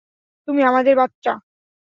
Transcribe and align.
তুমি 0.47 0.61
আমাদের 0.63 0.93
বাচ্চা। 0.95 1.33